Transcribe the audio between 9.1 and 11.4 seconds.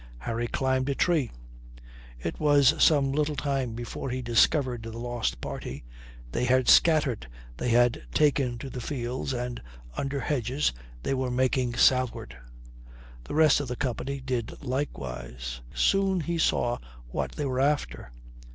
and, under hedges, they were